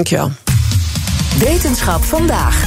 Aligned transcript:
Dankjewel. 0.00 0.32
Wetenschap 1.38 2.04
vandaag. 2.04 2.64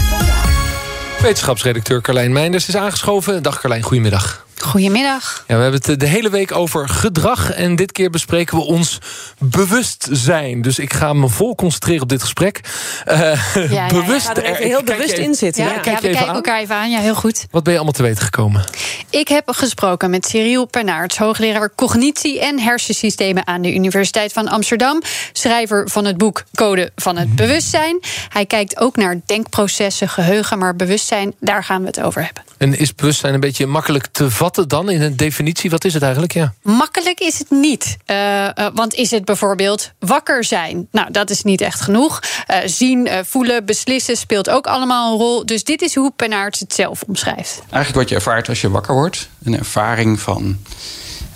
Wetenschapsredacteur 1.22 2.02
Carlijn 2.02 2.32
Meinders 2.32 2.68
is 2.68 2.76
aangeschoven. 2.76 3.44
Dag 3.44 3.60
Carlijn, 3.60 3.82
goedemiddag. 3.82 4.46
Goedemiddag. 4.74 5.44
Ja, 5.48 5.56
we 5.56 5.62
hebben 5.62 5.82
het 5.86 6.00
de 6.00 6.06
hele 6.06 6.30
week 6.30 6.52
over 6.52 6.90
gedrag. 6.90 7.52
En 7.52 7.76
dit 7.76 7.92
keer 7.92 8.10
bespreken 8.10 8.58
we 8.58 8.64
ons 8.64 9.00
bewustzijn. 9.38 10.62
Dus 10.62 10.80
ik 10.80 10.94
ga 10.94 11.14
me 11.14 11.30
vol 11.30 11.56
concentreren 11.56 12.02
op 12.02 12.10
dit 12.10 12.22
gesprek. 12.22 12.60
Uh, 13.08 13.70
ja, 13.70 13.88
bewust 14.02 14.28
ja, 14.28 14.44
er 14.44 14.56
heel 14.56 14.84
bewust 14.84 15.18
in 15.18 15.36
zitten. 15.36 15.64
Ja, 15.64 15.70
ja, 15.70 15.76
we 15.76 15.82
kijken 15.82 16.28
aan. 16.28 16.36
elkaar 16.36 16.60
even 16.60 16.76
aan. 16.76 16.90
Ja, 16.90 17.00
heel 17.00 17.16
goed. 17.16 17.46
Wat 17.52 17.64
ben 17.64 17.72
je 17.74 17.78
allemaal 17.78 17.98
te 17.98 18.04
weten 18.04 18.24
gekomen? 18.24 18.64
Ik 19.10 19.28
heb 19.28 19.50
gesproken 19.50 20.10
met 20.10 20.26
Cyril 20.26 20.66
Pernaerts, 20.66 21.18
hoogleraar 21.18 21.76
cognitie 21.76 22.40
en 22.40 22.60
hersensystemen 22.60 23.48
aan 23.48 23.62
de 23.62 23.74
Universiteit 23.74 24.34
van 24.34 24.48
Amsterdam. 24.48 25.02
Schrijver 25.34 25.90
van 25.90 26.06
het 26.06 26.18
boek 26.18 26.44
Code 26.56 26.92
van 26.96 27.18
het 27.18 27.36
Bewustzijn. 27.36 28.00
Hij 28.30 28.46
kijkt 28.46 28.80
ook 28.80 28.96
naar 28.96 29.20
denkprocessen, 29.26 30.10
geheugen, 30.10 30.58
maar 30.58 30.76
bewustzijn, 30.76 31.34
daar 31.40 31.64
gaan 31.64 31.82
we 31.82 31.88
het 31.88 32.02
over 32.02 32.24
hebben. 32.24 32.44
En 32.58 32.80
is 32.80 32.96
bewustzijn 32.96 33.34
een 33.34 33.40
beetje 33.40 33.66
makkelijk 33.66 34.08
te 34.12 34.32
vatten 34.32 34.63
dan 34.68 34.90
in 34.90 35.02
een 35.02 35.18
definitie? 35.18 35.70
Wat 35.70 35.86
is 35.86 35.94
het 35.94 36.04
eigenlijk? 36.04 36.34
Ja. 36.34 36.54
Makkelijk 36.62 37.20
is 37.20 37.40
het 37.40 37.50
niet. 37.50 37.98
Uh, 38.08 38.44
uh, 38.44 38.68
want 38.74 38.94
is 38.94 39.12
het 39.12 39.26
bijvoorbeeld 39.26 39.92
wakker 40.00 40.44
zijn? 40.44 40.88
Nou, 40.92 41.12
dat 41.12 41.30
is 41.30 41.44
niet 41.44 41.62
echt 41.62 41.82
genoeg. 41.82 42.22
Uh, 42.48 42.58
zien, 42.66 43.10
voelen, 43.26 43.66
beslissen 43.66 44.18
speelt 44.18 44.50
ook 44.50 44.68
allemaal 44.68 45.12
een 45.12 45.18
rol. 45.18 45.46
Dus 45.46 45.64
dit 45.64 45.82
is 45.82 45.96
hoe 45.96 46.12
Pennaerts 46.16 46.60
het 46.60 46.74
zelf 46.74 47.04
omschrijft. 47.08 47.60
Eigenlijk 47.60 47.96
wat 47.96 48.10
je 48.10 48.16
ervaart 48.16 48.50
als 48.50 48.62
je 48.62 48.70
wakker 48.70 48.94
wordt. 48.94 49.30
Een 49.44 49.58
ervaring 49.58 50.20
van 50.20 50.58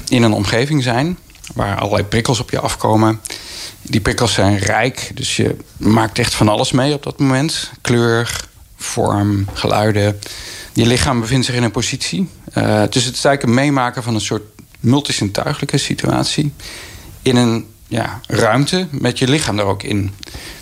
in 0.08 0.24
een 0.24 0.34
omgeving 0.34 0.84
zijn... 0.84 1.18
waar 1.54 1.78
allerlei 1.78 2.04
prikkels 2.04 2.40
op 2.40 2.50
je 2.50 2.60
afkomen. 2.60 3.22
Die 3.82 4.02
prikkels 4.02 4.34
zijn 4.34 4.58
rijk, 4.58 5.12
dus 5.14 5.36
je 5.36 5.56
maakt 5.78 6.20
echt 6.20 6.34
van 6.34 6.48
alles 6.48 6.72
mee 6.72 6.94
op 6.94 7.04
dat 7.04 7.20
moment. 7.20 7.72
Kleur, 7.82 8.48
vorm, 8.76 9.48
geluiden 9.54 10.20
je 10.78 10.86
lichaam 10.86 11.20
bevindt 11.20 11.46
zich 11.46 11.56
in 11.56 11.64
een 11.64 11.72
positie. 11.72 12.30
Uh, 12.58 12.82
dus 12.90 13.06
het 13.06 13.16
is 13.16 13.26
eigenlijk 13.26 13.44
een 13.44 13.54
meemaken 13.54 14.04
van 14.04 14.14
een 14.16 14.22
soort 14.22 14.44
multisintuigelijke 14.80 15.78
situatie. 15.78 16.54
In 17.22 17.36
een 17.36 17.66
ja, 17.88 18.20
ruimte 18.28 18.88
met 18.92 19.20
je 19.20 19.28
lichaam 19.28 19.60
er 19.60 19.66
ook 19.66 19.84
in. 19.84 20.14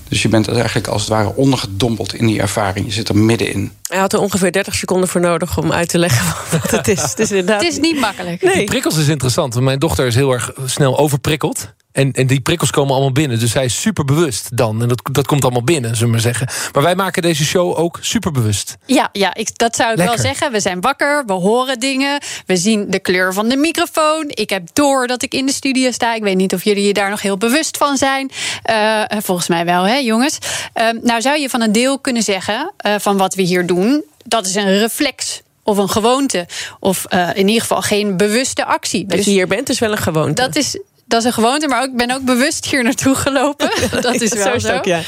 Dus 0.09 0.21
je 0.21 0.29
bent 0.29 0.47
eigenlijk 0.47 0.87
als 0.87 1.01
het 1.01 1.09
ware 1.09 1.35
ondergedompeld 1.35 2.13
in 2.13 2.27
die 2.27 2.39
ervaring. 2.39 2.85
Je 2.85 2.91
zit 2.91 3.09
er 3.09 3.17
middenin. 3.17 3.71
Hij 3.81 3.99
had 3.99 4.13
er 4.13 4.19
ongeveer 4.19 4.51
30 4.51 4.75
seconden 4.75 5.09
voor 5.09 5.21
nodig 5.21 5.57
om 5.57 5.71
uit 5.71 5.89
te 5.89 5.97
leggen 5.97 6.35
wat 6.61 6.71
het 6.71 6.87
is. 6.87 7.01
Het 7.01 7.19
is, 7.19 7.29
inderdaad... 7.29 7.63
het 7.63 7.71
is 7.71 7.79
niet 7.79 7.99
makkelijk. 7.99 8.41
Nee. 8.41 8.55
Die 8.55 8.63
prikkels 8.63 8.97
is 8.97 9.07
interessant. 9.07 9.53
Want 9.53 9.65
mijn 9.65 9.79
dochter 9.79 10.05
is 10.05 10.15
heel 10.15 10.31
erg 10.31 10.51
snel 10.65 10.97
overprikkeld. 10.97 11.73
En, 11.95 12.11
en 12.11 12.27
die 12.27 12.39
prikkels 12.39 12.71
komen 12.71 12.91
allemaal 12.93 13.11
binnen. 13.11 13.39
Dus 13.39 13.53
hij 13.53 13.65
is 13.65 13.81
super 13.81 14.05
bewust 14.05 14.57
dan. 14.57 14.81
En 14.81 14.87
dat, 14.87 15.01
dat 15.11 15.27
komt 15.27 15.43
allemaal 15.43 15.63
binnen, 15.63 15.89
zullen 15.89 16.05
we 16.05 16.11
maar 16.11 16.33
zeggen. 16.33 16.47
Maar 16.73 16.83
wij 16.83 16.95
maken 16.95 17.21
deze 17.21 17.45
show 17.45 17.79
ook 17.79 17.97
super 18.01 18.31
bewust. 18.31 18.77
Ja, 18.85 19.09
ja 19.11 19.33
ik, 19.33 19.57
dat 19.57 19.75
zou 19.75 19.91
ik 19.91 19.97
wel 19.97 20.17
zeggen. 20.17 20.51
We 20.51 20.59
zijn 20.59 20.81
wakker, 20.81 21.23
we 21.25 21.33
horen 21.33 21.79
dingen. 21.79 22.21
We 22.45 22.57
zien 22.57 22.89
de 22.89 22.99
kleur 22.99 23.33
van 23.33 23.49
de 23.49 23.57
microfoon. 23.57 24.25
Ik 24.27 24.49
heb 24.49 24.67
door 24.73 25.07
dat 25.07 25.23
ik 25.23 25.33
in 25.33 25.45
de 25.45 25.51
studio 25.51 25.91
sta. 25.91 26.13
Ik 26.13 26.23
weet 26.23 26.35
niet 26.35 26.53
of 26.53 26.63
jullie 26.63 26.87
je 26.87 26.93
daar 26.93 27.09
nog 27.09 27.21
heel 27.21 27.37
bewust 27.37 27.77
van 27.77 27.97
zijn. 27.97 28.31
Uh, 28.69 29.01
volgens 29.09 29.47
mij 29.47 29.65
wel, 29.65 29.83
hè, 29.83 29.95
jongens. 29.95 30.37
Uh, 30.75 30.89
nou 31.01 31.21
zou 31.21 31.39
je 31.39 31.49
van 31.49 31.61
een 31.61 31.71
deel 31.71 31.99
kunnen 31.99 32.23
zeggen 32.23 32.73
uh, 32.85 32.95
van 32.99 33.17
wat 33.17 33.35
we 33.35 33.41
hier 33.41 33.65
doen. 33.65 34.03
Dat 34.25 34.45
is 34.45 34.55
een 34.55 34.77
reflex 34.79 35.41
of 35.63 35.77
een 35.77 35.89
gewoonte. 35.89 36.47
Of 36.79 37.05
uh, 37.09 37.29
in 37.33 37.47
ieder 37.47 37.61
geval 37.61 37.81
geen 37.81 38.17
bewuste 38.17 38.65
actie. 38.65 39.05
Dat 39.05 39.17
dus 39.17 39.25
je 39.25 39.31
hier 39.31 39.47
bent 39.47 39.69
is 39.69 39.79
wel 39.79 39.91
een 39.91 39.97
gewoonte. 39.97 40.41
Dat 40.41 40.55
is 40.55 40.79
dat 41.07 41.19
is 41.19 41.25
een 41.25 41.33
gewoonte, 41.33 41.67
maar 41.67 41.83
ik 41.83 41.95
ben 41.97 42.11
ook 42.11 42.21
bewust 42.21 42.65
hier 42.65 42.83
naartoe 42.83 43.15
gelopen. 43.15 43.69
Dat 44.01 44.21
is 44.21 44.33
wel 44.33 44.59
zo. 44.59 44.79
ja. 44.81 45.01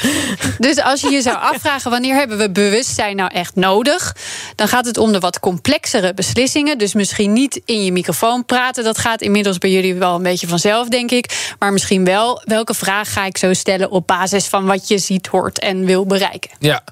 Dus 0.58 0.80
als 0.80 1.00
je 1.00 1.10
je 1.10 1.22
zou 1.22 1.36
afvragen 1.36 1.90
wanneer 1.90 2.14
hebben 2.14 2.38
we 2.38 2.50
bewustzijn 2.50 3.16
nou 3.16 3.30
echt 3.32 3.54
nodig, 3.54 4.16
dan 4.54 4.68
gaat 4.68 4.86
het 4.86 4.96
om 4.98 5.12
de 5.12 5.18
wat 5.18 5.40
complexere 5.40 6.14
beslissingen. 6.14 6.78
Dus 6.78 6.94
misschien 6.94 7.32
niet 7.32 7.60
in 7.64 7.84
je 7.84 7.92
microfoon 7.92 8.44
praten. 8.44 8.84
Dat 8.84 8.98
gaat 8.98 9.20
inmiddels 9.20 9.58
bij 9.58 9.70
jullie 9.70 9.94
wel 9.94 10.14
een 10.14 10.22
beetje 10.22 10.48
vanzelf, 10.48 10.88
denk 10.88 11.10
ik. 11.10 11.54
Maar 11.58 11.72
misschien 11.72 12.04
wel 12.04 12.42
welke 12.44 12.74
vraag 12.74 13.12
ga 13.12 13.24
ik 13.24 13.36
zo 13.36 13.52
stellen 13.52 13.90
op 13.90 14.06
basis 14.06 14.46
van 14.46 14.66
wat 14.66 14.88
je 14.88 14.98
ziet, 14.98 15.26
hoort 15.26 15.58
en 15.58 15.84
wil 15.84 16.06
bereiken. 16.06 16.50
Ja. 16.58 16.84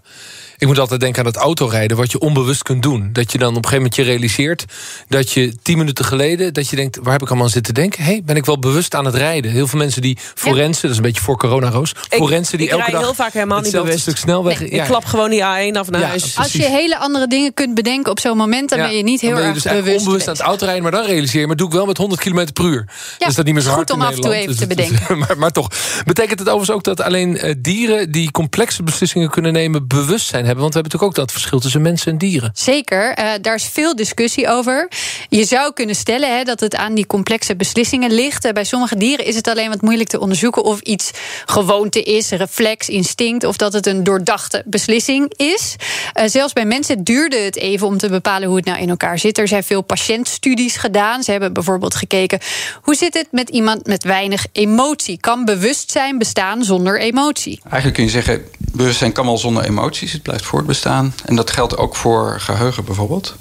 Ik 0.59 0.67
moet 0.67 0.79
altijd 0.79 1.01
denken 1.01 1.21
aan 1.21 1.27
het 1.27 1.37
autorijden, 1.37 1.97
wat 1.97 2.13
je 2.13 2.19
onbewust 2.19 2.63
kunt 2.63 2.83
doen. 2.83 3.09
Dat 3.13 3.33
je 3.33 3.39
dan 3.39 3.49
op 3.49 3.55
een 3.57 3.63
gegeven 3.71 3.77
moment 3.83 3.97
je 3.97 4.03
realiseert 4.03 4.65
dat 5.09 5.33
je 5.33 5.55
tien 5.63 5.79
minuten 5.79 6.05
geleden, 6.05 6.53
dat 6.55 6.69
je 6.69 6.77
denkt, 6.77 6.99
waar 7.03 7.13
heb 7.13 7.23
ik 7.23 7.29
allemaal 7.29 7.49
zitten 7.49 7.75
denken? 7.75 8.05
Hey, 8.05 8.23
ben 8.25 8.37
ik 8.37 8.45
wel 8.45 8.59
bewust 8.59 8.95
aan 8.95 9.05
het 9.05 9.15
rijden? 9.15 9.51
Heel 9.51 9.67
veel 9.67 9.79
mensen 9.79 10.03
die 10.03 10.19
forensen, 10.35 10.83
dat 10.83 10.91
is 10.91 10.97
een 10.97 11.03
beetje 11.03 11.23
voor 11.23 11.37
corona, 11.37 11.71
Roos. 11.71 11.93
Forensen 12.09 12.59
die 12.59 12.67
ik 12.67 12.73
elke 12.73 12.91
dag 12.91 13.01
heel 13.01 13.15
vaak 13.15 13.33
helemaal 13.33 13.61
niet 13.61 13.73
bewust. 13.73 13.99
stuk 14.01 14.17
snelweg. 14.17 14.61
Nee, 14.61 14.69
ik 14.69 14.83
klap 14.85 15.05
gewoon 15.05 15.31
die 15.31 15.41
A1 15.41 15.77
af 15.79 15.91
naar 15.91 16.01
Ja, 16.01 16.07
huis. 16.07 16.21
precies. 16.21 16.39
Als 16.39 16.53
je 16.53 16.63
hele 16.63 16.99
andere 16.99 17.27
dingen 17.27 17.55
kunt 17.55 17.75
bedenken 17.75 18.11
op 18.11 18.21
zo'n 18.21 18.37
moment, 18.37 18.69
dan 18.69 18.79
Ja. 18.79 18.87
ben 18.87 18.97
je 18.97 19.03
niet 19.03 19.21
heel 19.21 19.31
Dan 19.31 19.39
ben 19.39 19.49
je 19.49 19.53
erg 19.55 19.63
dus 19.63 19.73
eigenlijk 19.73 19.85
bewust. 20.03 20.07
onbewust 20.07 20.29
aan 20.29 20.35
het 20.35 20.43
autorijden, 20.43 20.83
maar 20.83 20.93
dan 20.93 21.05
realiseer 21.05 21.41
je, 21.41 21.47
maar 21.47 21.57
doe 21.57 21.67
ik 21.67 21.73
wel 21.73 21.87
met 21.87 21.97
100 21.97 22.21
km 22.21 22.47
per 22.53 22.65
uur. 22.65 22.85
dus 23.19 23.35
dat 23.35 23.45
niet 23.45 23.55
meer 23.55 23.63
zo 23.63 23.69
goed 23.69 23.77
hard 23.77 23.91
om 23.91 24.03
af 24.03 24.15
en 24.15 24.21
toe 24.21 24.35
even 24.35 24.57
te 24.57 24.67
Dus 24.67 24.77
is- 24.77 24.89
bedenken. 24.91 25.19
maar, 25.27 25.39
maar 25.39 25.51
toch. 25.53 25.69
Betekent 26.05 26.39
het 26.39 26.49
overigens 26.49 26.77
ook 26.77 26.85
dat 26.85 27.01
alleen 27.01 27.39
eh, 27.39 27.55
dieren 27.59 28.11
die 28.11 28.31
complexe 28.31 28.83
beslissingen 28.83 29.31
kunnen 29.31 29.53
nemen, 29.53 29.87
bewustzijn 29.87 30.45
hebben? 30.47 30.63
Want 30.63 30.75
we 30.75 30.81
hebben 30.81 30.99
natuurlijk 30.99 31.03
ook 31.03 31.27
dat 31.27 31.33
verschil 31.33 31.61
tussen 31.61 31.83
mensen 31.83 32.13
en 32.13 32.19
dieren. 32.19 32.51
Zeker, 32.55 33.13
eh, 33.13 33.31
daar 33.41 33.55
is 33.55 33.65
veel 33.65 33.97
discussie 33.97 34.49
over. 34.49 34.89
Je 35.29 35.45
zou 35.45 35.73
kunnen 35.73 35.95
stellen 35.95 36.37
hè, 36.37 36.43
dat 36.45 36.61
het 36.61 36.75
aan 36.77 36.95
die 36.95 37.07
complexe 37.07 37.57
beslissingen 37.57 38.13
ligt. 38.13 38.45
Eh, 38.45 38.53
bij 38.53 38.65
sommige 38.65 38.97
dieren 38.97 39.27
is 39.27 39.35
het 39.35 39.49
alleen 39.49 39.69
wat 39.69 39.83
moeilijk 39.83 40.09
te 40.09 40.21
onderzoeken 40.21 40.65
of 40.65 40.81
iets 40.81 41.11
gewoonte 41.47 42.03
is, 42.03 42.31
reflex, 42.31 42.89
instinct, 42.89 43.45
of 43.45 43.57
dat 43.57 43.73
het 43.73 43.87
een 43.87 44.05
doordachte 44.05 44.63
beslissing 44.67 45.33
is. 45.37 45.77
Eh, 46.13 46.25
zelfs 46.29 46.53
bij 46.53 46.65
mensen 46.65 47.05
duurde 47.05 47.37
het 47.37 47.57
even 47.57 47.87
om 47.87 47.99
te 47.99 48.09
bepalen 48.09 48.49
hoe 48.49 48.57
het 48.57 48.67
nou 48.67 48.81
in 48.81 48.89
elkaar 48.89 49.19
zit. 49.19 49.39
Er 49.39 49.49
zijn 49.49 49.65
veel 49.65 49.83
patiëntstudies 49.83 50.77
gedaan. 50.77 51.23
Ze 51.23 51.31
hebben 51.31 51.53
bijvoorbeeld 51.53 51.95
gekeken 51.95 52.39
hoe 52.83 52.95
zit 52.95 53.15
het 53.15 53.27
met 53.31 53.49
iemand 53.49 53.87
met 53.87 54.05
weinig 54.05 54.47
emotie. 54.53 55.21
Kan 55.21 55.45
bewustzijn 55.45 56.19
bestaan 56.19 56.65
zonder 56.65 57.01
emotie? 57.01 57.61
Eigenlijk 57.63 57.95
kun 57.95 58.05
je 58.05 58.11
zeggen, 58.11 58.45
bewustzijn 58.59 59.13
kan 59.13 59.27
wel 59.27 59.39
zonder 59.39 59.65
emoties. 59.65 60.13
Het 60.13 60.23
blijft 60.23 60.36
voortbestaan. 60.45 61.15
En 61.25 61.37
dat 61.37 61.51
geldt 61.51 61.77
ook 61.77 61.97
voor 61.97 62.41
geheugen 62.41 62.85
bijvoorbeeld. 62.85 63.35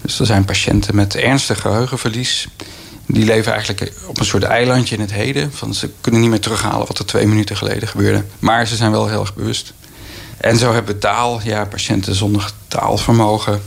Dus 0.00 0.20
er 0.20 0.26
zijn 0.26 0.44
patiënten 0.44 0.94
met 0.94 1.16
ernstig 1.16 1.60
geheugenverlies. 1.60 2.48
Die 3.06 3.24
leven 3.24 3.52
eigenlijk 3.52 3.92
op 4.06 4.18
een 4.18 4.24
soort 4.24 4.42
eilandje 4.42 4.94
in 4.94 5.00
het 5.00 5.12
heden. 5.12 5.52
Van 5.52 5.74
ze 5.74 5.90
kunnen 6.00 6.20
niet 6.20 6.30
meer 6.30 6.40
terughalen 6.40 6.86
wat 6.86 6.98
er 6.98 7.06
twee 7.06 7.26
minuten 7.26 7.56
geleden 7.56 7.88
gebeurde. 7.88 8.24
Maar 8.38 8.66
ze 8.66 8.76
zijn 8.76 8.90
wel 8.90 9.08
heel 9.08 9.20
erg 9.20 9.34
bewust. 9.34 9.72
En 10.36 10.56
zo 10.56 10.72
hebben 10.72 10.98
taal. 10.98 11.40
Ja, 11.44 11.64
patiënten 11.64 12.14
zonder 12.14 12.50
taalvermogen 12.68 13.62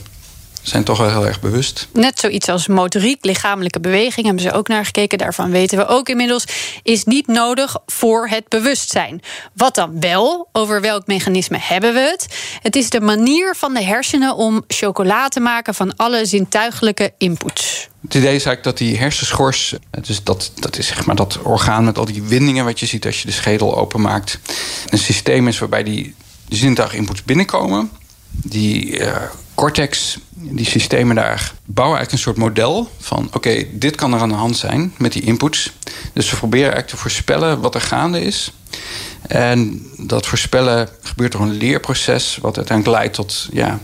zijn 0.63 0.83
toch 0.83 0.97
wel 0.97 1.09
heel 1.09 1.25
erg 1.27 1.41
bewust. 1.41 1.87
Net 1.93 2.19
zoiets 2.19 2.49
als 2.49 2.67
motoriek, 2.67 3.25
lichamelijke 3.25 3.79
beweging 3.79 4.25
hebben 4.25 4.43
ze 4.43 4.51
ook 4.51 4.67
naar 4.67 4.85
gekeken. 4.85 5.17
Daarvan 5.17 5.51
weten 5.51 5.77
we 5.77 5.87
ook 5.87 6.09
inmiddels, 6.09 6.45
is 6.83 7.03
niet 7.03 7.27
nodig 7.27 7.77
voor 7.85 8.27
het 8.27 8.47
bewustzijn. 8.49 9.21
Wat 9.53 9.75
dan 9.75 9.99
wel? 9.99 10.49
Over 10.51 10.81
welk 10.81 11.07
mechanisme 11.07 11.57
hebben 11.61 11.93
we 11.93 11.99
het? 11.99 12.27
Het 12.61 12.75
is 12.75 12.89
de 12.89 13.01
manier 13.01 13.55
van 13.55 13.73
de 13.73 13.83
hersenen 13.83 14.35
om 14.35 14.63
chocola 14.67 15.27
te 15.27 15.39
maken 15.39 15.73
van 15.73 15.95
alle 15.95 16.25
zintuigelijke 16.25 17.13
inputs. 17.17 17.89
Het 18.01 18.13
idee 18.13 18.35
is 18.35 18.45
eigenlijk 18.45 18.63
dat 18.63 18.77
die 18.77 18.97
hersenschors, 18.97 19.75
dus 20.01 20.23
dat, 20.23 20.51
dat 20.59 20.77
is 20.77 20.87
zeg 20.87 21.05
maar 21.05 21.15
dat 21.15 21.39
orgaan 21.41 21.83
met 21.83 21.97
al 21.97 22.05
die 22.05 22.23
windingen 22.23 22.65
wat 22.65 22.79
je 22.79 22.85
ziet 22.85 23.05
als 23.05 23.21
je 23.21 23.27
de 23.27 23.33
schedel 23.33 23.77
openmaakt, 23.77 24.39
een 24.89 24.97
systeem 24.97 25.47
is 25.47 25.59
waarbij 25.59 25.83
die 25.83 26.15
zintuiginputs 26.49 27.23
binnenkomen. 27.23 27.91
Die 28.31 28.99
eh, 28.99 29.21
cortex, 29.55 30.17
die 30.33 30.65
systemen 30.65 31.15
daar 31.15 31.53
bouwen 31.65 31.97
eigenlijk 31.97 32.11
een 32.11 32.33
soort 32.33 32.47
model 32.49 32.89
van: 32.99 33.29
oké, 33.33 33.65
dit 33.71 33.95
kan 33.95 34.13
er 34.13 34.19
aan 34.19 34.29
de 34.29 34.35
hand 34.35 34.57
zijn 34.57 34.93
met 34.97 35.13
die 35.13 35.21
inputs. 35.21 35.71
Dus 36.13 36.29
we 36.29 36.37
proberen 36.37 36.71
eigenlijk 36.71 36.93
te 36.93 36.97
voorspellen 36.97 37.61
wat 37.61 37.75
er 37.75 37.81
gaande 37.81 38.21
is. 38.21 38.51
En 39.21 39.85
dat 39.97 40.25
voorspellen 40.25 40.89
gebeurt 41.01 41.31
door 41.31 41.41
een 41.41 41.57
leerproces, 41.57 42.37
wat 42.41 42.57
uiteindelijk 42.57 42.97
leidt 42.97 43.13
tot, 43.13 43.47
ja, 43.51 43.79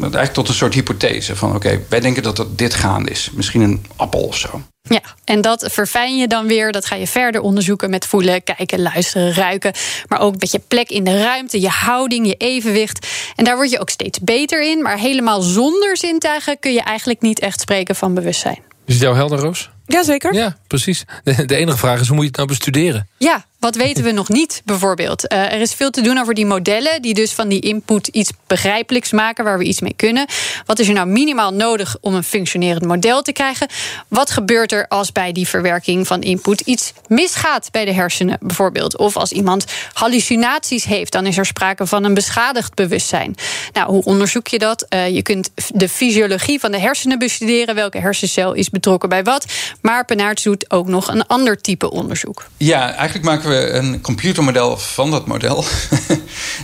eigenlijk 0.00 0.32
tot 0.32 0.48
een 0.48 0.54
soort 0.54 0.74
hypothese 0.74 1.36
van: 1.36 1.54
oké, 1.54 1.80
wij 1.88 2.00
denken 2.00 2.22
dat 2.22 2.38
er 2.38 2.56
dit 2.56 2.74
gaande 2.74 3.10
is, 3.10 3.30
misschien 3.32 3.60
een 3.60 3.84
appel 3.96 4.20
of 4.20 4.36
zo. 4.36 4.62
Ja, 4.88 5.00
en 5.24 5.40
dat 5.40 5.68
verfijn 5.72 6.16
je 6.16 6.26
dan 6.26 6.46
weer. 6.46 6.72
Dat 6.72 6.86
ga 6.86 6.94
je 6.94 7.06
verder 7.06 7.40
onderzoeken 7.40 7.90
met 7.90 8.06
voelen, 8.06 8.42
kijken, 8.42 8.82
luisteren, 8.82 9.32
ruiken. 9.34 9.72
Maar 10.08 10.20
ook 10.20 10.40
met 10.40 10.50
je 10.50 10.60
plek 10.68 10.90
in 10.90 11.04
de 11.04 11.22
ruimte, 11.22 11.60
je 11.60 11.68
houding, 11.68 12.26
je 12.26 12.34
evenwicht. 12.34 13.06
En 13.36 13.44
daar 13.44 13.56
word 13.56 13.70
je 13.70 13.80
ook 13.80 13.90
steeds 13.90 14.20
beter 14.20 14.62
in. 14.62 14.82
Maar 14.82 14.98
helemaal 14.98 15.40
zonder 15.40 15.96
zintuigen 15.96 16.58
kun 16.58 16.72
je 16.72 16.82
eigenlijk 16.82 17.20
niet 17.20 17.38
echt 17.38 17.60
spreken 17.60 17.94
van 17.94 18.14
bewustzijn. 18.14 18.58
Is 18.84 18.94
het 18.94 19.02
jou 19.02 19.16
helder, 19.16 19.38
Roos? 19.38 19.70
Jazeker. 19.88 20.34
Ja, 20.34 20.56
precies. 20.66 21.04
De, 21.24 21.44
de 21.44 21.56
enige 21.56 21.78
vraag 21.78 22.00
is, 22.00 22.06
hoe 22.06 22.14
moet 22.14 22.24
je 22.24 22.30
het 22.30 22.36
nou 22.36 22.48
bestuderen? 22.48 23.08
Ja, 23.16 23.46
wat 23.58 23.76
weten 23.76 24.04
we 24.04 24.10
nog 24.10 24.28
niet, 24.28 24.62
bijvoorbeeld? 24.64 25.32
Uh, 25.32 25.52
er 25.52 25.60
is 25.60 25.74
veel 25.74 25.90
te 25.90 26.00
doen 26.00 26.18
over 26.18 26.34
die 26.34 26.46
modellen, 26.46 27.02
die 27.02 27.14
dus 27.14 27.32
van 27.32 27.48
die 27.48 27.60
input 27.60 28.06
iets 28.06 28.30
begrijpelijks 28.46 29.12
maken, 29.12 29.44
waar 29.44 29.58
we 29.58 29.64
iets 29.64 29.80
mee 29.80 29.94
kunnen. 29.96 30.26
Wat 30.66 30.78
is 30.78 30.88
er 30.88 30.94
nou 30.94 31.08
minimaal 31.08 31.52
nodig 31.52 31.96
om 32.00 32.14
een 32.14 32.24
functionerend 32.24 32.84
model 32.84 33.22
te 33.22 33.32
krijgen? 33.32 33.68
Wat 34.08 34.30
gebeurt 34.30 34.72
er 34.72 34.88
als 34.88 35.12
bij 35.12 35.32
die 35.32 35.48
verwerking 35.48 36.06
van 36.06 36.20
input 36.20 36.60
iets 36.60 36.92
misgaat 37.08 37.70
bij 37.70 37.84
de 37.84 37.92
hersenen, 37.92 38.38
bijvoorbeeld? 38.40 38.96
Of 38.96 39.16
als 39.16 39.32
iemand 39.32 39.64
hallucinaties 39.92 40.84
heeft, 40.84 41.12
dan 41.12 41.26
is 41.26 41.38
er 41.38 41.46
sprake 41.46 41.86
van 41.86 42.04
een 42.04 42.14
beschadigd 42.14 42.74
bewustzijn. 42.74 43.34
Nou, 43.72 43.90
hoe 43.90 44.04
onderzoek 44.04 44.46
je 44.46 44.58
dat? 44.58 44.86
Uh, 44.88 45.08
je 45.08 45.22
kunt 45.22 45.50
de 45.74 45.88
fysiologie 45.88 46.60
van 46.60 46.70
de 46.70 46.78
hersenen 46.78 47.18
bestuderen, 47.18 47.74
welke 47.74 47.98
hersencel 47.98 48.52
is 48.52 48.70
betrokken 48.70 49.08
bij 49.08 49.22
wat. 49.22 49.44
Maar 49.80 50.04
Penaerts 50.04 50.42
doet 50.42 50.70
ook 50.70 50.88
nog 50.88 51.08
een 51.08 51.26
ander 51.26 51.60
type 51.60 51.90
onderzoek. 51.90 52.46
Ja, 52.56 52.94
eigenlijk 52.94 53.24
maken 53.24 53.48
we 53.48 53.70
een 53.70 54.00
computermodel 54.00 54.76
van 54.76 55.10
dat 55.10 55.26
model. 55.26 55.64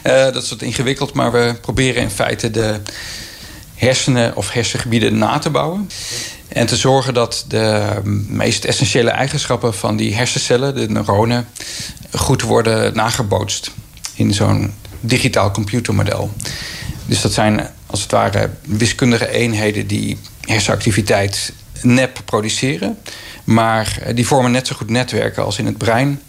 uh, 0.06 0.24
dat 0.34 0.42
is 0.42 0.50
wat 0.50 0.62
ingewikkeld, 0.62 1.12
maar 1.12 1.32
we 1.32 1.54
proberen 1.60 2.02
in 2.02 2.10
feite 2.10 2.50
de 2.50 2.80
hersenen 3.74 4.36
of 4.36 4.50
hersengebieden 4.50 5.18
na 5.18 5.38
te 5.38 5.50
bouwen. 5.50 5.90
En 6.48 6.66
te 6.66 6.76
zorgen 6.76 7.14
dat 7.14 7.44
de 7.48 8.00
meest 8.28 8.64
essentiële 8.64 9.10
eigenschappen 9.10 9.74
van 9.74 9.96
die 9.96 10.14
hersencellen, 10.14 10.74
de 10.74 10.88
neuronen, 10.88 11.48
goed 12.12 12.42
worden 12.42 12.96
nagebootst 12.96 13.70
in 14.14 14.34
zo'n 14.34 14.74
digitaal 15.00 15.50
computermodel. 15.50 16.32
Dus 17.06 17.20
dat 17.20 17.32
zijn 17.32 17.70
als 17.86 18.02
het 18.02 18.10
ware 18.10 18.50
wiskundige 18.62 19.28
eenheden 19.30 19.86
die 19.86 20.18
hersenactiviteit 20.40 21.52
nep 21.84 22.20
produceren. 22.24 22.98
Maar 23.44 23.98
die 24.14 24.26
vormen 24.26 24.50
net 24.50 24.66
zo 24.66 24.74
goed 24.74 24.90
netwerken 24.90 25.44
als 25.44 25.58
in 25.58 25.66
het 25.66 25.78
brein. 25.78 26.22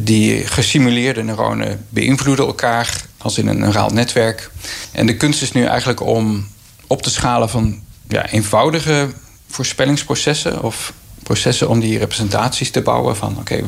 Die 0.00 0.46
gesimuleerde 0.46 1.22
neuronen 1.22 1.86
beïnvloeden 1.88 2.46
elkaar 2.46 3.04
als 3.18 3.38
in 3.38 3.48
een 3.48 3.58
neuraal 3.58 3.90
netwerk. 3.90 4.50
En 4.92 5.06
de 5.06 5.16
kunst 5.16 5.42
is 5.42 5.52
nu 5.52 5.64
eigenlijk 5.64 6.00
om 6.00 6.46
op 6.86 7.02
te 7.02 7.10
schalen 7.10 7.48
van 7.48 7.82
ja, 8.08 8.30
eenvoudige 8.30 9.08
voorspellingsprocessen 9.48 10.62
of 10.62 10.92
processen 11.22 11.68
om 11.68 11.80
die 11.80 11.98
representaties 11.98 12.70
te 12.70 12.82
bouwen 12.82 13.16
van 13.16 13.36
oké, 13.38 13.64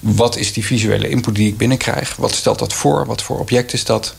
wat 0.00 0.36
is 0.36 0.52
die 0.52 0.64
visuele 0.64 1.08
input 1.08 1.34
die 1.34 1.48
ik 1.48 1.56
binnenkrijg? 1.56 2.16
Wat 2.16 2.34
stelt 2.34 2.58
dat 2.58 2.72
voor? 2.72 3.06
Wat 3.06 3.22
voor 3.22 3.38
object 3.38 3.72
is 3.72 3.84
dat? 3.84 4.14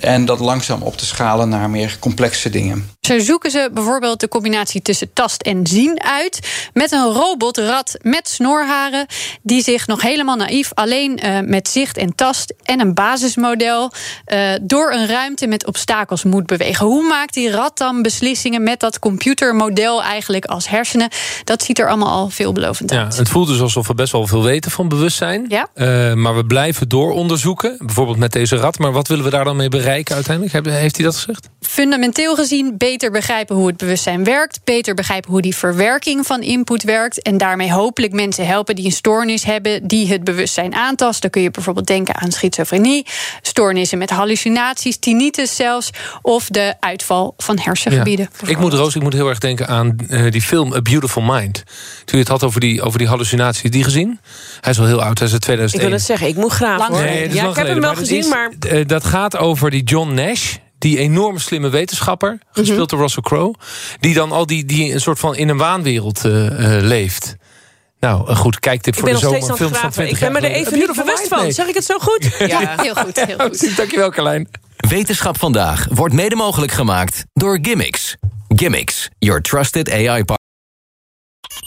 En 0.00 0.24
dat 0.24 0.38
langzaam 0.38 0.82
op 0.82 0.96
te 0.96 1.06
schalen 1.06 1.48
naar 1.48 1.70
meer 1.70 1.96
complexe 1.98 2.50
dingen. 2.50 2.90
Zo 3.00 3.18
zoeken 3.18 3.50
ze 3.50 3.70
bijvoorbeeld 3.72 4.20
de 4.20 4.28
combinatie 4.28 4.82
tussen 4.82 5.12
tast 5.12 5.42
en 5.42 5.66
zien 5.66 6.02
uit. 6.02 6.68
Met 6.72 6.92
een 6.92 7.12
robotrat 7.12 7.96
met 8.02 8.28
snorharen. 8.28 9.06
Die 9.42 9.62
zich 9.62 9.86
nog 9.86 10.02
helemaal 10.02 10.36
naïef 10.36 10.70
alleen 10.74 11.20
uh, 11.24 11.38
met 11.40 11.68
zicht 11.68 11.96
en 11.96 12.14
tast 12.14 12.54
en 12.62 12.80
een 12.80 12.94
basismodel. 12.94 13.92
Uh, 14.26 14.50
door 14.62 14.92
een 14.92 15.06
ruimte 15.06 15.46
met 15.46 15.66
obstakels 15.66 16.24
moet 16.24 16.46
bewegen. 16.46 16.86
Hoe 16.86 17.08
maakt 17.08 17.34
die 17.34 17.50
rat 17.50 17.78
dan 17.78 18.02
beslissingen 18.02 18.62
met 18.62 18.80
dat 18.80 18.98
computermodel 18.98 20.02
eigenlijk 20.02 20.44
als 20.44 20.68
hersenen? 20.68 21.08
Dat 21.44 21.62
ziet 21.62 21.78
er 21.78 21.88
allemaal 21.88 22.12
al 22.12 22.28
veelbelovend 22.30 22.92
uit. 22.92 23.12
Ja, 23.12 23.18
het 23.18 23.28
voelt 23.28 23.48
dus 23.48 23.60
alsof 23.60 23.86
we 23.86 23.94
best 23.94 24.12
wel 24.12 24.26
veel 24.26 24.42
weten 24.42 24.70
van 24.70 24.88
bewustzijn. 24.88 25.44
Ja. 25.48 25.68
Uh, 25.74 26.14
maar 26.14 26.36
we 26.36 26.44
blijven 26.44 26.88
dooronderzoeken. 26.88 27.76
Bijvoorbeeld 27.78 28.18
met 28.18 28.32
deze 28.32 28.56
rat. 28.56 28.78
Maar 28.78 28.92
wat 28.92 29.08
willen 29.08 29.24
we 29.24 29.30
daar 29.30 29.44
dan 29.44 29.56
mee 29.56 29.68
bereiken 29.68 29.87
uiteindelijk? 29.88 30.66
Heeft 30.66 30.96
hij 30.96 31.04
dat 31.04 31.16
gezegd? 31.16 31.48
Fundamenteel 31.60 32.34
gezien 32.34 32.74
beter 32.76 33.10
begrijpen 33.10 33.56
hoe 33.56 33.66
het 33.66 33.76
bewustzijn 33.76 34.24
werkt. 34.24 34.60
Beter 34.64 34.94
begrijpen 34.94 35.30
hoe 35.30 35.42
die 35.42 35.56
verwerking 35.56 36.26
van 36.26 36.42
input 36.42 36.82
werkt. 36.82 37.22
En 37.22 37.38
daarmee 37.38 37.72
hopelijk 37.72 38.12
mensen 38.12 38.46
helpen 38.46 38.74
die 38.74 38.84
een 38.84 38.92
stoornis 38.92 39.44
hebben 39.44 39.86
die 39.86 40.08
het 40.08 40.24
bewustzijn 40.24 40.74
aantast. 40.74 41.22
Dan 41.22 41.30
kun 41.30 41.42
je 41.42 41.50
bijvoorbeeld 41.50 41.86
denken 41.86 42.14
aan 42.14 42.32
schizofrenie, 42.32 43.06
stoornissen 43.42 43.98
met 43.98 44.10
hallucinaties, 44.10 44.98
tinnitus 44.98 45.56
zelfs. 45.56 45.90
Of 46.22 46.48
de 46.48 46.74
uitval 46.80 47.34
van 47.36 47.58
hersengebieden. 47.58 48.28
Ja. 48.40 48.48
Ik 48.48 48.58
moet, 48.58 48.72
Roos, 48.72 48.94
ik 48.94 49.02
moet 49.02 49.12
heel 49.12 49.28
erg 49.28 49.38
denken 49.38 49.68
aan 49.68 49.96
uh, 50.08 50.30
die 50.30 50.42
film 50.42 50.74
A 50.74 50.80
Beautiful 50.80 51.22
Mind. 51.22 51.62
Toen 52.04 52.18
je 52.18 52.24
het 52.24 52.28
had 52.28 52.42
over 52.42 52.60
die, 52.60 52.82
over 52.82 52.98
die 52.98 53.08
hallucinaties, 53.08 53.70
die 53.70 53.84
gezien? 53.84 54.20
Hij 54.60 54.72
is 54.72 54.78
wel 54.78 54.86
heel 54.86 55.02
oud, 55.02 55.18
hij 55.18 55.26
is 55.26 55.32
uit 55.32 55.42
2001. 55.42 55.84
Ik 55.84 55.88
wil 55.88 55.98
het 55.98 56.06
zeggen, 56.06 56.28
ik 56.28 56.36
moet 56.36 56.52
graag. 56.52 56.88
Nee, 56.88 57.32
ja, 57.32 57.48
ik 57.48 57.56
heb 57.56 57.66
hem 57.66 57.80
wel 57.80 57.94
gezien, 57.94 58.18
is, 58.18 58.28
maar... 58.28 58.50
Uh, 58.72 58.86
dat 58.86 59.04
gaat 59.04 59.36
over 59.36 59.70
die 59.70 59.77
John 59.82 60.14
Nash 60.14 60.56
die 60.78 60.98
enorme 60.98 61.38
slimme 61.38 61.68
wetenschapper, 61.68 62.38
gespeeld 62.46 62.68
mm 62.68 62.76
-hmm. 62.76 62.86
door 62.86 62.98
Russell 62.98 63.22
Crowe, 63.22 63.54
die 64.00 64.14
dan 64.14 64.32
al 64.32 64.46
die, 64.46 64.64
die 64.64 64.92
een 64.92 65.00
soort 65.00 65.18
van 65.18 65.36
in 65.36 65.48
een 65.48 65.56
waanwereld 65.56 66.24
uh, 66.24 66.32
uh, 66.32 66.82
leeft. 66.82 67.36
Nou, 68.00 68.34
goed, 68.34 68.60
kijk 68.60 68.84
dit 68.84 68.96
voor 68.96 69.08
de 69.08 69.16
zomer 69.16 69.56
films 69.56 69.78
van 69.78 69.90
20 69.90 70.14
Ik 70.14 70.20
ben 70.20 70.32
me 70.32 70.48
er 70.48 70.54
even 70.54 70.78
niet 70.78 70.92
bewust 70.96 71.28
van. 71.28 71.52
Zeg 71.52 71.66
ik 71.66 71.74
het 71.74 71.84
zo 71.84 71.98
goed? 71.98 72.36
Ja, 72.38 72.74
heel 72.82 72.94
goed. 72.94 73.24
Heel 73.24 73.38
goed. 73.48 73.76
Dankjewel, 73.76 74.10
Carlijn. 74.10 74.48
Wetenschap 74.76 75.38
vandaag 75.38 75.86
wordt 75.90 76.14
mede 76.14 76.36
mogelijk 76.36 76.72
gemaakt 76.72 77.24
door 77.32 77.58
Gimmicks. 77.62 78.16
Gimmicks, 78.48 79.08
your 79.18 79.40
trusted 79.40 79.90
AI 79.90 80.24
partner. 80.24 80.47